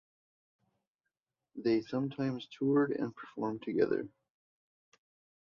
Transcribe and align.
They 1.53 1.81
sometimes 1.83 2.47
toured 2.47 2.89
and 2.91 3.15
performed 3.15 3.61
together. 3.61 4.09